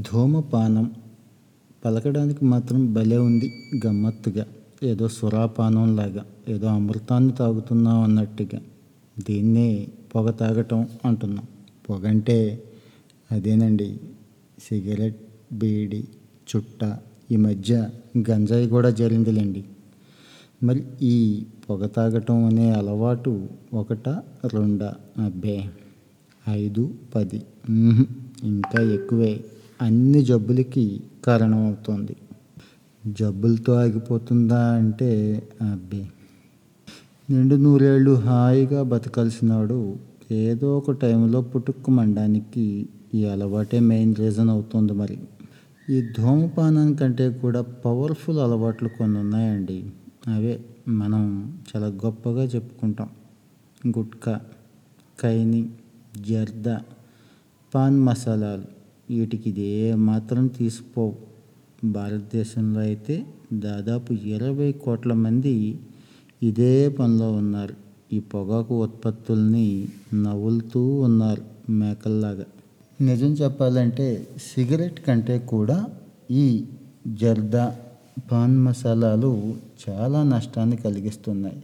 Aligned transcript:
ధూమపానం 0.00 0.94
పలకడానికి 1.84 2.44
మాత్రం 2.44 2.94
భలే 2.94 3.16
ఉంది 3.16 3.52
గమ్మత్తుగా. 3.86 4.46
ఏదో 4.82 5.08
సురాపానంలాగా 5.08 6.24
ఏదో 6.48 6.66
అమృతాన్ని 6.66 7.32
తాగుతున్నాం 7.32 8.02
అన్నట్టుగా. 8.02 8.60
దీన్నే 9.28 9.88
పొగ 10.14 10.30
తాగటం 10.30 10.88
అంటున్నాం. 11.04 11.44
పొగ 11.90 12.08
అంటే 12.08 12.62
అదేనండి 13.32 14.00
సిగరెట్ 14.62 15.16
బీడి 15.52 16.04
చుట్ట 16.56 16.98
ఈ 17.32 17.36
మధ్య 17.36 17.90
గంజాయి 18.30 18.68
కూడా 18.68 18.90
జరిగిందిలేండి. 18.90 19.64
మరి 20.62 20.84
ఈ 21.02 21.44
పొగ 21.70 21.86
తాగటం 21.86 22.44
అనే 22.44 22.70
అలవాటు 22.70 23.48
ఒకట 23.74 24.08
రెండా? 24.54 24.94
అబ్బే 25.24 25.64
ఐదు 26.48 26.94
పది. 27.14 27.42
ఇంకా 28.42 28.82
ఎక్కువే. 28.82 29.44
అన్ని 29.82 30.24
జబ్బులకి 30.24 31.00
కారణమవుతోంది. 31.26 32.16
జబ్బులతో 33.06 33.72
ఆగిపోతుందా 33.72 34.72
అంటే 34.72 35.42
అబ్బే. 35.72 36.08
నిండు 37.30 37.54
నూరేళ్ళు 37.54 38.14
హాయిగా 38.14 38.82
బతకాల్సినాడు 38.82 39.96
ఏదో 40.30 40.78
ఒక 40.78 40.90
టైంలో 40.90 41.40
పుట్టుక్కుమండానికి 41.40 42.88
ఈ 43.14 43.24
అలవాటే 43.24 43.80
మెయిన్ 43.80 44.14
రీజన్ 44.14 44.50
అవుతుంది 44.50 44.92
మరి. 44.92 45.18
ఈ 45.90 46.02
ధూమపానం 46.18 46.94
కంటే 46.94 47.30
కూడా 47.30 47.60
పవర్ఫుల్ 47.60 48.38
అలవాట్లు 48.38 48.88
కొన్ని 48.88 49.18
ఉన్నాయండి. 49.18 49.90
అవే 50.28 50.60
మనం 50.88 51.52
చాలా 51.76 51.86
గొప్పగా 51.86 52.44
చెప్పుకుంటాం. 52.44 53.08
గుట్కా 53.98 54.40
కైని 55.20 55.70
జర్దా 56.20 56.80
పాన్ 57.74 58.00
మసాలాలు. 58.00 58.75
వీటికి 59.10 59.50
ఇది 59.50 59.92
మాత్రం 59.92 60.46
తీసిపోవు 60.46 61.14
భారతదేశంలో 61.84 62.80
అయితే 62.80 63.26
దాదాపు 63.52 64.12
ఇరవై 64.12 64.72
కోట్ల 64.72 65.12
మంది 65.12 65.78
ఇదే 66.42 66.88
పనిలో 66.88 67.32
ఉన్నారు. 67.32 67.74
ఈ 68.12 68.20
పొగాకు 68.20 68.82
ఉత్పత్తుల్ని 68.82 69.88
నవ్వులుతూ 70.14 70.98
ఉన్నారు 70.98 71.42
మేకల్లాగా. 71.70 72.44
నిజం 73.00 73.26
చెప్పాలంటే 73.26 74.26
సిగరెట్ 74.46 75.00
కంటే 75.00 75.38
కూడా 75.38 75.84
ఈ 76.30 76.64
జర్దా 77.08 77.76
పాన్ 78.32 78.58
మసాలాలు 78.58 79.54
చాలా 79.88 80.22
నష్టాన్ని 80.22 80.76
కలిగిస్తున్నాయి. 80.76 81.62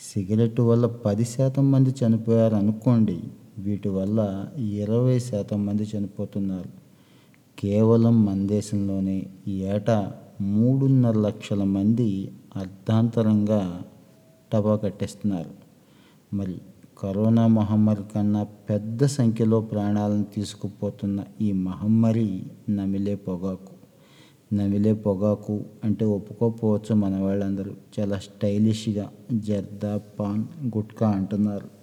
సిగరెట్ 0.00 0.60
వల్ల 0.60 0.86
పది 0.86 1.24
శాతం 1.24 1.70
మంది 1.70 1.90
చనిపోయారు 1.90 2.54
అనుకోండి 2.54 3.20
వీటి 3.58 3.88
వల్ల 3.88 4.46
ఇరవై 4.58 5.18
శాతం 5.18 5.66
మంది 5.66 5.82
చనిపోతున్నారు. 5.82 6.70
కేవలం 7.58 8.24
మన 8.24 8.46
దేశంలోనే 8.46 9.26
ఏటా 9.48 10.12
మూడున్నర 10.40 11.18
లక్షల 11.18 11.64
మంది 11.64 12.30
అర్ధాంతరంగా 12.56 13.82
టబా 14.52 14.76
కట్టేస్తున్నారు. 14.76 15.50
మరి 16.36 16.54
కరోనా 16.98 17.46
మహమ్మారి 17.46 18.02
కన్నా 18.14 18.42
పెద్ద 18.44 19.04
సంఖ్యలో 19.04 19.60
ప్రాణాలను 19.60 20.24
తీసుకుపోతున్న 20.24 21.24
ఈ 21.40 21.52
మహమ్మారి 21.52 22.42
నమిలే 22.70 23.14
పొగాకు. 23.14 23.74
నమిలే 24.54 24.92
పొగాకు 24.92 25.64
అంటే 25.84 26.04
ఒప్పుకోకపోవచ్చు 26.04 26.94
మన 26.94 27.16
వాళ్ళందరూ 27.16 27.72
చాలా 28.00 28.18
స్టైలిష్గా 28.18 29.10
జర్దా 29.32 30.00
పాన్ 30.20 30.44
గుట్కా 30.66 31.08
అంటున్నారు. 31.08 31.73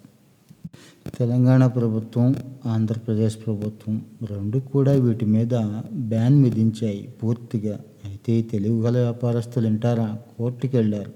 తెలంగాణ 1.18 1.68
ప్రభుత్వం 1.68 2.36
ఆంధ్రప్రదేశ్ 2.66 3.38
ప్రభుత్వం 3.46 4.02
రెండు 4.30 4.58
కూడా 4.58 4.92
వీటి 4.92 5.26
మీద 5.26 5.54
బ్యాన్ 5.94 6.44
విధించాయి 6.44 7.10
పూర్తిగా. 7.24 7.80
అయితే 8.06 8.42
తెలుగు 8.42 8.82
గల 8.82 8.98
వ్యాపారస్తులు 8.98 9.68
వింటారా? 9.68 10.18
కోర్టుకి 10.38 10.78
వెళ్ళారు. 10.78 11.12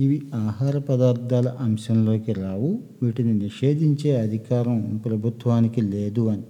ఇవి 0.00 0.22
ఆహార 0.34 0.78
పదార్థాల 0.78 1.48
అంశంలోకి 1.48 2.32
రావు. 2.32 2.78
వీటిని 3.02 3.34
నిషేధించే 3.34 4.20
అధికారం 4.20 5.02
ప్రభుత్వానికి 5.04 5.80
లేదు 5.80 6.28
అని 6.28 6.42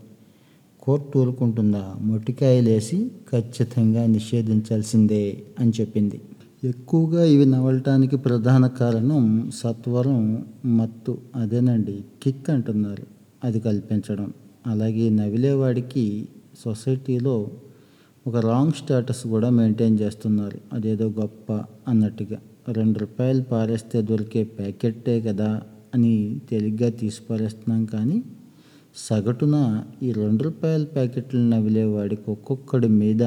కోర్టు 0.83 1.19
ఊరుకుంటుందా? 1.19 1.95
మొటికాయలేసి 2.01 3.11
ఖచ్చితంగా 3.33 4.07
నిషేధించాల్సిందే 4.07 5.43
అని 5.61 5.73
చెప్పింది. 5.81 6.21
ఎక్కువగా 6.65 7.25
ఇవి 7.25 7.47
నవలటానికి 7.47 8.17
ప్రధాన 8.17 8.67
కారణం 8.67 9.51
సత్వరం 9.55 10.47
మత్తు. 10.67 11.19
అదేనండి 11.37 12.05
కిక్ 12.23 12.51
అంటున్నారు. 12.51 13.07
అది 13.45 13.61
కల్పించడం. 13.61 14.33
అలాగే 14.67 15.11
నవిలేవాడికి 15.11 16.29
సొసైటీలో 16.65 17.49
ఒక 18.27 18.37
రాంగ్ 18.37 18.73
స్టేటస్ 18.73 19.27
కూడా 19.27 19.51
మెయింటైన్ 19.51 20.01
చేస్తున్నారు. 20.01 20.59
అదేదో 20.73 21.09
గొప్ప 21.09 21.53
అన్నట్టుగా. 21.89 22.39
రెండు 22.73 22.99
రూపాయలు 22.99 23.43
పారేస్తే 23.43 24.03
దొరికే 24.03 24.45
ప్యాకెట్టే 24.45 25.21
కదా 25.21 25.63
అని 25.95 26.41
తేలిగ్గా 26.51 26.91
తీసి 26.91 27.21
పారేస్తున్నాం 27.31 27.85
కానీ 27.85 28.23
సగటున 28.97 29.85
ఈ 30.03 30.13
రెండు 30.13 30.43
రూపాయల 30.43 30.85
ప్యాకెట్లు 30.85 31.41
నవిలేవాడికి 31.41 32.31
ఒక్కొక్కడి 32.31 32.89
మీద 32.89 33.21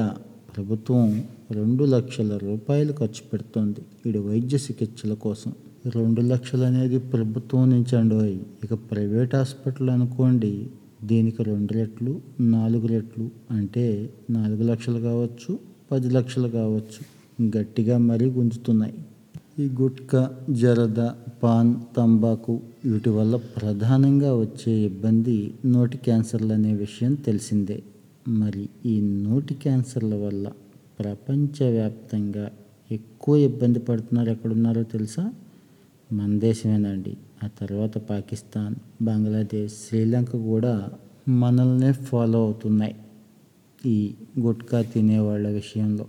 ప్రభుత్వం 0.56 1.24
రెండు 1.54 1.84
లక్షల 1.84 2.36
రూపాయలు 2.36 2.92
ఖర్చు 2.92 3.22
పెడుతోంది. 3.32 3.82
ఈడు 4.06 4.18
వైద్య 4.18 4.56
చికిత్సల 4.56 5.14
కోసం. 5.14 5.52
రెండు 5.94 6.20
లక్షలు 6.20 6.62
అనేది 6.62 6.98
ప్రభుత్వం 6.98 7.70
నుంచి 7.70 7.96
అండోయ్ 7.96 8.38
ఇక 8.64 8.74
ప్రైవేట్ 8.74 9.34
హాస్పిటల్ 9.34 9.90
అనుకోండి 9.90 10.52
దీనికి 11.04 11.42
రెండు 11.42 11.72
రెట్లు 11.72 12.20
నాలుగు 12.40 12.86
రెట్లు 12.86 13.30
అంటే 13.50 14.10
నాలుగు 14.30 14.62
లక్షలు 14.62 15.00
కావచ్చు 15.00 15.58
పది 15.92 16.10
లక్షలు 16.10 16.48
కావచ్చు. 16.48 17.00
గట్టిగా 17.58 17.98
మరీ 17.98 18.26
గుంజుతున్నాయి. 18.30 18.94
ఈ 19.58 19.66
గుట్కా 19.80 20.22
జరద 20.50 21.00
పాన్ 21.42 21.74
తంబాకు 21.96 22.60
వీటి 22.86 23.10
వల్ల 23.10 23.36
ప్రధానంగా 23.36 24.30
వచ్చే 24.36 24.72
ఇబ్బంది 24.72 25.54
నోటి 25.66 25.96
క్యాన్సర్లు 25.96 26.52
అనే 26.52 26.72
విషయం 26.74 27.14
తెలిసిందే. 27.14 27.82
మరి 28.28 28.68
ఈ 28.86 29.00
నోటి 29.00 29.54
క్యాన్సర్ల 29.54 30.14
వల్ల 30.14 30.46
ప్రపంచవ్యాప్తంగా 30.98 32.50
ఎక్కువ 32.92 33.36
ఇబ్బంది 33.36 33.78
పడుతున్నారు 33.78 34.30
ఎక్కడున్నారో 34.30 34.82
తెలుసా? 34.82 35.32
మన 36.12 36.38
దేశమేనండి. 36.38 37.16
ఆ 37.44 37.48
తర్వాత 37.60 37.98
పాకిస్తాన్ 37.98 38.74
బంగ్లాదేశ్ 39.02 39.74
శ్రీలంక 39.88 40.30
కూడా 40.36 40.90
మనల్నే 41.28 41.92
ఫాలో 41.92 42.44
అవుతున్నాయి 42.44 42.96
ఈ 43.86 44.14
గుట్కా 44.40 44.82
తినేవాళ్ళ 44.82 45.48
విషయంలో. 45.48 46.06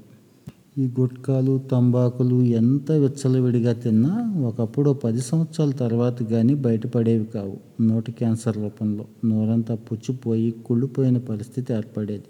ఈ 0.78 0.90
గుట్కాలు 1.00 1.62
తంబాకులు 1.72 2.42
ఎంత 2.42 2.92
విచ్చలవిడిగా 2.92 3.74
తిన్నా 3.74 4.34
ఒకప్పుడు 4.40 4.92
పది 4.92 5.22
సంవత్సరాల 5.22 5.72
తర్వాత 5.72 6.24
కానీ 6.24 6.56
బయటపడేవి 6.56 7.26
కావు. 7.26 7.84
నోటి 7.84 8.12
క్యాన్సర్ 8.12 8.58
రూపంలో 8.58 9.06
నోరంతా 9.26 9.76
పుచ్చిపోయి 9.76 10.52
కుళ్ళిపోయిన 10.52 11.18
పరిస్థితి 11.18 11.74
ఏర్పడేది. 11.74 12.24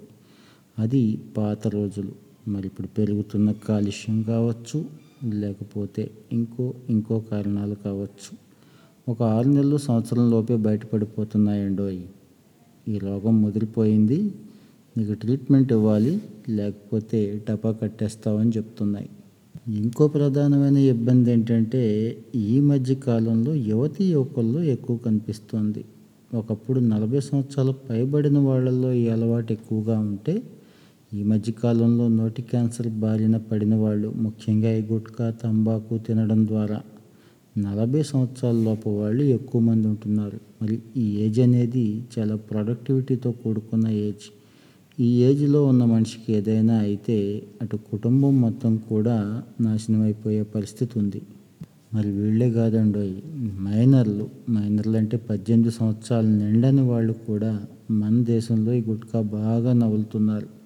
అది 0.80 1.20
పాత 1.38 1.68
రోజులు. 1.68 2.26
మరి 2.48 2.68
ఇప్పుడు 2.68 2.88
పెరుగుతున్న 2.88 3.52
కాలుష్యం 3.52 4.22
కావచ్చు 4.22 4.86
లేకపోతే 5.30 6.12
ఇంకో 6.32 6.74
ఇంకో 6.90 7.20
కారణాలు 7.20 7.76
కావచ్చు. 7.76 8.46
ఒక 9.10 9.24
ఆరు 9.24 9.50
నెలలు 9.50 9.78
సంవత్సరం 9.78 10.32
లోపే 10.32 10.56
బయటపడిపోతున్నాయండోయ్ 10.56 12.02
ఈ 12.88 12.98
రోగం 12.98 13.42
ముదిరిపోయింది. 13.42 14.32
నీకు 14.98 15.14
ట్రీట్మెంట్ 15.14 15.74
ఇవ్వాలి 15.74 16.22
లేకపోతే 16.50 17.44
టపా 17.50 17.72
కట్టేస్తావని 17.72 18.52
చెప్తున్నాయి. 18.58 19.10
ఇంకో 19.68 20.08
ప్రధానమైన 20.08 20.78
ఇబ్బంది 20.78 21.32
ఏంటంటే 21.32 21.84
ఈ 22.36 22.60
మధ్య 22.60 22.96
కాలంలో 22.96 23.54
యువతి 23.54 24.06
యువకుల్లో 24.06 24.64
ఎక్కువ 24.64 24.98
కనిపిస్తుంది. 24.98 25.86
ఒకప్పుడు 26.34 26.80
నలభై 26.80 27.20
సంవత్సరాల 27.20 27.74
పైబడిన 27.90 28.38
వాళ్ళల్లో 28.38 28.94
ఈ 28.94 29.08
అలవాటు 29.08 29.54
ఎక్కువగా 29.54 30.00
ఉంటే 30.00 30.44
ఈ 31.16 31.24
మధ్యకాలంలో 31.24 32.08
నోటి 32.08 32.42
క్యాన్సర్ 32.42 32.88
బారిన 32.88 33.38
పడిన 33.38 33.76
వాళ్ళు 33.76 34.14
ముఖ్యంగా 34.18 34.72
ఈ 34.72 34.82
గుట్కా 34.82 35.32
తంబాకు 35.32 35.98
తినడం 35.98 36.48
ద్వారా. 36.48 36.80
నలభై 37.58 38.02
సంవత్సరాల 38.04 38.56
లోపు 38.56 38.90
వాళ్ళు 38.90 39.24
ఎక్కువ 39.24 39.62
మంది 39.62 39.88
ఉంటున్నారు. 39.88 40.40
మరి 40.62 40.82
ఈ 40.98 41.06
ఏజ్ 41.26 41.40
అనేది 41.40 42.06
చాలా 42.14 42.36
ప్రొడక్టివిటీతో 42.36 43.32
కూడుకున్న 43.32 43.88
ఏజ్. 43.88 44.26
ఈ 45.00 45.10
ఏజ్లో 45.24 45.66
ఉన్న 45.66 45.86
మనిషికి 45.86 46.34
ఏదైనా 46.34 46.78
అయితే 46.78 47.18
అటు 47.62 47.80
కుటుంబం 47.92 48.42
మొత్తం 48.42 48.78
కూడా 48.78 49.44
నాశనం 49.62 50.02
అయిపోయే 50.02 50.44
పరిస్థితి 50.44 51.00
ఉంది. 51.00 51.22
మరి 51.94 52.12
వీళ్ళే 52.12 52.52
కాదండి 52.52 53.22
మైనర్లు. 53.62 54.28
మైనర్లు 54.50 54.98
అంటే 54.98 55.18
పద్దెనిమిది 55.18 55.72
సంవత్సరాలు 55.72 56.28
నిండని 56.28 56.82
వాళ్ళు 56.82 57.14
కూడా 57.14 57.54
మన 57.92 58.24
దేశంలో 58.24 58.74
ఈ 58.74 58.84
గుట్కా 58.90 59.22
బాగా 59.22 59.74
నవ్వులుతున్నారు. 59.74 60.65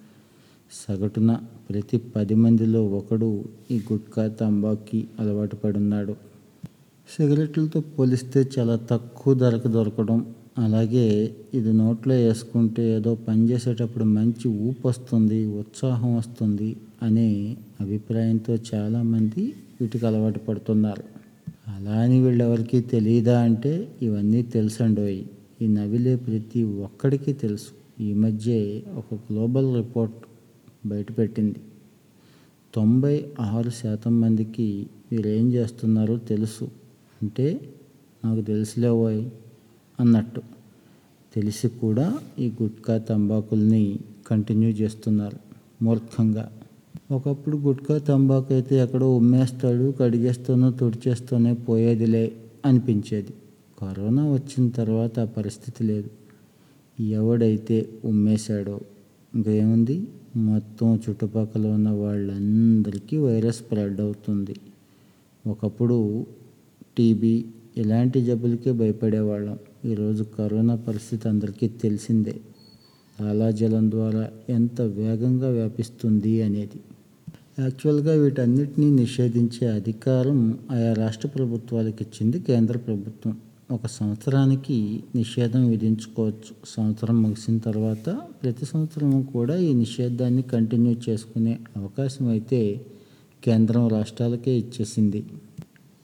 సగటున 0.72 1.40
ప్రతి 1.70 1.98
పది 1.98 2.36
మందిలో 2.36 2.86
ఒకడు 2.86 3.44
ఈ 3.72 3.82
గుట్కా 3.94 4.28
తంబాకి 4.28 5.08
అలవాటు 5.20 5.56
పడున్నాడు. 5.56 6.14
సిగరెట్లతో 7.10 7.80
పోలిస్తే 7.80 8.50
చాలా 8.60 8.76
తక్కువ 8.76 9.34
ధరకు 9.34 9.68
దొరకడం. 9.68 10.26
అలాగే 10.58 11.36
ఇది 11.54 11.74
నోట్లో 11.74 12.16
వేసుకుంటే 12.16 12.96
ఏదో 12.98 13.16
పని 13.16 13.50
చేసేటప్పుడు 13.50 14.04
మంచి 14.04 14.48
ఊపు 14.48 14.88
వస్తుంది 14.88 15.46
ఉత్సాహం 15.46 16.18
వస్తుంది 16.18 16.76
అనే 17.04 17.58
అభిప్రాయంతో 17.82 18.58
చాలామంది 18.74 19.54
వీటికి 19.82 20.08
అలవాటు 20.08 20.40
పడుతున్నారు. 20.40 21.04
అలా 21.68 21.92
అని 21.92 22.22
వీళ్ళెవరికి 22.22 22.82
తెలియదా 22.82 23.40
అంటే 23.40 23.92
ఇవన్నీ 24.02 24.42
తెలుసండోయ్. 24.44 25.24
ఈ 25.62 25.68
నవిలే 25.68 26.16
ప్రతి 26.16 26.64
ఒక్కడికి 26.64 27.34
తెలుసు. 27.34 28.02
ఈ 28.04 28.14
మధ్య 28.14 28.52
ఒక 28.98 29.14
గ్లోబల్ 29.14 29.76
రిపోర్ట్ 29.76 30.14
బయటపెట్టింది. 30.86 31.56
తొంభై 32.76 33.28
ఆరు 33.40 33.70
శాతం 33.70 34.22
మందికి 34.22 34.88
వీరేం 35.12 35.54
చేస్తున్నారో 35.54 36.18
తెలుసు. 36.18 36.72
అంటే 37.22 37.74
నాకు 38.26 38.42
తెలుసులేవోయ్ 38.42 39.26
అన్నట్టు. 40.00 40.42
తెలిసి 41.36 41.70
కూడా 41.70 42.20
ఈ 42.40 42.52
గుట్కా 42.64 42.98
తంబాకుల్ని 42.98 44.00
కంటిన్యూ 44.28 44.70
చేస్తున్నారు 44.70 45.38
మూర్ఖంగా. 45.84 46.52
ఒకప్పుడు 47.12 47.58
గుట్కా 47.58 47.98
తంబాకు 47.98 48.54
అయితే 48.54 48.76
ఎక్కడో 48.76 49.16
ఉమ్మేస్తాడు 49.16 49.94
కడిగేస్తానో 50.00 50.72
తుడిచేస్తూనే 50.72 51.54
పోయేదిలే 51.54 52.32
అనిపించేది. 52.66 53.34
కరోనా 53.82 54.32
వచ్చిన 54.32 54.70
తర్వాత 54.70 55.20
ఆ 55.20 55.26
పరిస్థితి 55.26 55.84
లేదు. 55.84 56.10
ఎవడైతే 57.04 57.90
ఉమ్మేశాడో 58.06 58.80
ఇంకేముంది? 59.36 60.08
మొత్తం 60.36 61.00
చుట్టుపక్కల 61.10 61.68
ఉన్న 61.68 61.90
వాళ్ళందరికీ 61.90 63.18
వైరస్ 63.18 63.56
స్ప్రెడ్ 63.56 64.02
అవుతుంది. 64.02 64.56
ఒకప్పుడు 65.48 66.26
టీబీ 66.98 67.46
ఇలాంటి 67.78 68.26
జబ్బులకే 68.26 68.72
భయపడేవాళ్ళం. 68.72 69.60
ఈరోజు 69.86 70.24
కరోనా 70.24 70.76
పరిస్థితి 70.76 71.30
అందరికీ 71.30 71.68
తెలిసిందే. 71.68 72.36
లాలాజలం 73.22 73.92
ద్వారా 73.92 74.30
ఎంత 74.50 74.82
వేగంగా 74.82 75.50
వ్యాపిస్తుంది 75.50 76.42
అనేది. 76.42 76.80
యాక్చువల్గా 77.60 78.14
వీటన్నిటినీ 78.14 78.90
నిషేధించే 78.90 79.68
అధికారం 79.68 80.60
ఆయా 80.72 80.94
రాష్ట్ర 80.94 81.28
ప్రభుత్వాలకు 81.28 81.98
ఇచ్చింది 82.02 82.40
కేంద్ర 82.40 82.78
ప్రభుత్వం. 82.78 83.38
ఒక 83.72 83.88
సంవత్సరానికి 83.88 85.04
నిషేధం 85.16 85.70
విధించుకోవచ్చు. 85.70 86.54
సంవత్సరం 86.66 87.22
ముగిసిన 87.22 87.58
తర్వాత 87.58 88.10
ప్రతి 88.44 88.66
సంవత్సరం 88.66 89.22
కూడా 89.22 89.56
ఈ 89.56 89.74
నిషేధాన్ని 89.74 90.42
కంటిన్యూ 90.42 90.96
చేసుకునే 91.10 91.60
అవకాశం 91.78 92.28
అయితే 92.28 92.82
కేంద్రం 93.44 93.88
రాష్ట్రాలకే 93.88 94.58
ఇచ్చేసింది. 94.58 95.26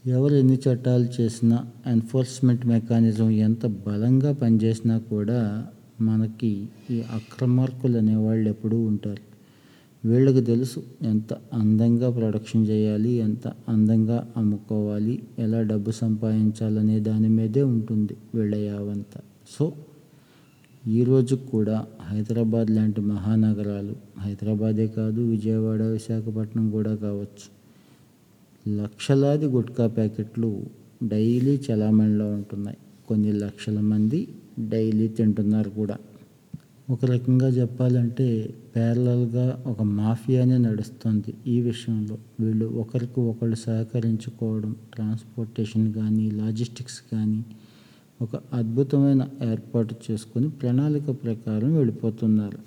ఎవరు 0.05 0.33
ఎన్ని 0.33 0.57
చట్టాలు 0.65 1.21
చేసినా 1.21 1.67
ఎన్ఫోర్స్మెంట్ 1.87 2.65
మెకానిజం 2.65 3.29
ఎంత 3.29 3.65
బలంగా 3.65 4.33
పనిచేసినా 4.33 4.97
కూడా 4.97 5.67
మనకి 6.01 6.67
ఈ 6.91 7.01
అక్రమార్కులు 7.01 7.97
అనేవాళ్ళు 7.97 8.49
ఎప్పుడూ 8.49 8.79
ఉంటారు. 8.81 9.34
వీళ్ళకి 10.05 10.41
తెలుసు 10.41 10.83
ఎంత 11.01 11.33
అందంగా 11.53 12.09
ప్రొడక్షన్ 12.09 12.67
చేయాలి 12.67 13.11
ఎంత 13.11 13.47
అందంగా 13.69 14.33
అమ్ముకోవాలి 14.37 15.23
ఎలా 15.39 15.61
డబ్బు 15.61 15.91
సంపాదించాలనే 15.91 16.99
దాని 16.99 17.29
మీదే 17.29 17.61
ఉంటుంది 17.61 18.17
వీళ్ళ 18.35 18.55
యావంతా. 18.55 19.19
సో 19.59 19.73
ఈరోజు 20.87 21.35
కూడా 21.35 21.85
హైదరాబాద్ 22.01 22.71
లాంటి 22.71 23.01
మహానగరాలు 23.01 23.95
హైదరాబాదే 24.19 24.87
కాదు 24.87 25.21
విజయవాడ 25.21 25.81
విశాఖపట్నం 25.81 26.69
కూడా 26.69 26.95
కావచ్చు. 26.95 27.47
లక్షలాది 28.75 29.45
గుట్కా 29.45 29.87
ప్యాకెట్లు 29.87 30.63
డైలీ 31.03 31.61
చలామణిలో 31.71 32.33
ఉంటున్నాయి. 32.33 32.77
కొన్ని 33.07 33.33
లక్షల 33.33 33.79
మంది 33.79 34.27
డైలీ 34.69 35.07
తింటున్నారు 35.07 35.69
కూడా. 35.69 35.97
ఒక 36.89 37.05
రకంగా 37.05 37.47
చెప్పాలంటే 37.47 38.55
ప్యారలల్గా 38.75 39.63
ఒక 39.67 39.81
మాఫియానే 39.81 40.57
నడుస్తుంది 40.57 41.33
ఈ 41.47 41.61
విషయంలో. 41.61 42.17
వీళ్ళు 42.39 42.65
ఒకరికి 42.65 43.19
ఒకళ్ళు 43.19 43.55
సహకరించుకోవడం 43.55 44.75
ట్రాన్స్పోర్టేషన్ 44.93 45.93
కానీ 45.93 46.31
లాజిస్టిక్స్ 46.31 47.01
కానీ 47.11 47.45
ఒక 48.21 48.39
అద్భుతమైన 48.53 49.27
ఏర్పాటు 49.43 49.95
చేసుకొని 50.05 50.49
ప్రణాళిక 50.49 51.07
ప్రకారం 51.23 51.75
వెళ్ళిపోతున్నారు. 51.77 52.59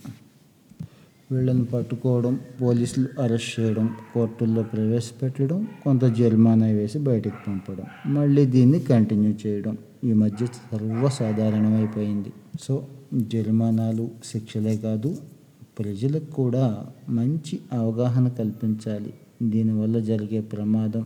వీళ్ళని 1.33 1.65
పట్టుకోవడం 1.65 2.41
పోలీసులు 2.63 3.09
అరెస్ట్ 3.23 3.61
చేయడం 3.61 3.97
కోర్టుల్లో 4.15 4.63
ప్రవేశపెట్టడం 4.63 5.69
కొంత 5.85 6.05
జరిమానా 6.05 6.67
వేసి 6.67 6.99
బయటకు 6.99 7.37
పంపడం 7.47 7.87
మళ్ళీ 8.07 8.47
దీన్ని 8.47 8.81
కంటిన్యూ 8.81 9.35
చేయడం 9.47 9.79
ఈ 10.05 10.13
మధ్య 10.13 10.47
సర్వసాధారణమైపోయింది. 10.47 12.33
సో 12.61 12.75
జరిమానాలు 13.13 14.09
శిక్షలే 14.25 14.77
కాదు 14.77 15.11
ప్రజలకు 15.79 16.31
కూడా 16.33 16.65
మంచి 17.09 17.61
అవగాహన 17.73 18.29
కల్పించాలి. 18.29 19.13
దీనివల్ల 19.43 19.99
జరిగే 20.01 20.41
ప్రమాదం 20.41 21.05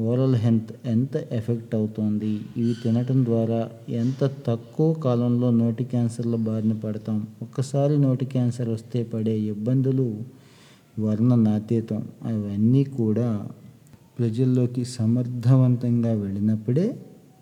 ఓరల్ 0.00 0.36
హెల్త్ 0.36 0.72
ఎంత 0.86 1.16
ఎఫెక్ట్ 1.32 1.74
అవుతుంది 1.74 2.40
ఇవి 2.56 2.74
తినటం 2.82 3.24
ద్వారా 3.24 3.70
ఎంత 3.88 4.30
తక్కువ 4.46 4.92
కాలంలో 4.92 5.50
నోటి 5.50 5.84
క్యాన్సర్ల 5.84 6.36
బారిన 6.36 6.72
పడతాం 6.72 7.26
ఒక్కసారి 7.42 7.98
నోటి 7.98 8.24
క్యాన్సర్ 8.24 8.68
వస్తే 8.68 9.02
పడే 9.02 9.34
ఇబ్బందులు 9.46 10.06
వర్ణనాతీతం 11.00 12.02
అవన్నీ 12.22 12.84
కూడా 12.84 13.28
ప్రజల్లోకి 14.18 14.84
సమర్థవంతంగా 14.84 16.12
వెళ్ళినప్పుడే 16.12 16.86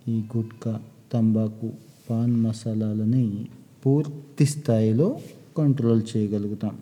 ఈ 0.08 0.22
గుట్కా 0.36 0.80
తంబాకు 1.12 1.70
పాన్ 2.10 2.36
మసాలాలని 2.36 3.24
పూర్తి 3.84 4.46
స్థాయిలో 4.46 5.08
కంట్రోల్ 5.58 6.02
చేయగలుగుతాం. 6.10 6.74